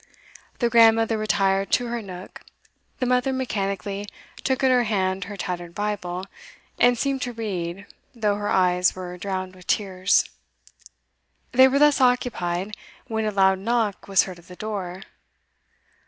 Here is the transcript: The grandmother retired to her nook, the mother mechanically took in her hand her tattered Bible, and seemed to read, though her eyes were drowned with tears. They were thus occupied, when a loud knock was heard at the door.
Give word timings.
The 0.57 0.67
grandmother 0.67 1.15
retired 1.15 1.71
to 1.73 1.85
her 1.89 2.01
nook, 2.01 2.41
the 2.97 3.05
mother 3.05 3.31
mechanically 3.31 4.07
took 4.43 4.63
in 4.63 4.71
her 4.71 4.85
hand 4.85 5.25
her 5.25 5.37
tattered 5.37 5.75
Bible, 5.75 6.25
and 6.79 6.97
seemed 6.97 7.21
to 7.21 7.33
read, 7.33 7.85
though 8.15 8.33
her 8.37 8.49
eyes 8.49 8.95
were 8.95 9.15
drowned 9.19 9.53
with 9.53 9.67
tears. 9.67 10.27
They 11.51 11.67
were 11.67 11.77
thus 11.77 12.01
occupied, 12.01 12.75
when 13.05 13.25
a 13.25 13.31
loud 13.31 13.59
knock 13.59 14.07
was 14.07 14.23
heard 14.23 14.39
at 14.39 14.47
the 14.47 14.55
door. 14.55 15.03